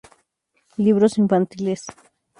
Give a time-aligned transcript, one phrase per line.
[0.83, 1.83] Libros infantiles